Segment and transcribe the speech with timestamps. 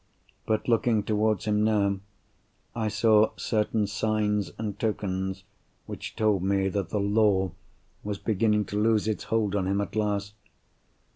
[0.47, 1.99] But looking towards him now,
[2.75, 5.43] I saw certain signs and tokens
[5.85, 7.51] which told me that the Law
[8.03, 10.33] was beginning to lose its hold on him at last.